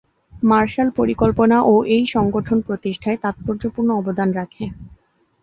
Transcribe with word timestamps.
Martial 0.43 0.87
পরিকল্পনা-ও 0.95 1.75
এই 1.87 2.03
সংগঠন 2.07 2.57
প্রতিষ্ঠায় 2.61 3.17
তাৎপর্যপূর্ণ 3.17 3.89
অবদান 3.91 4.29
রাখে। 4.31 4.65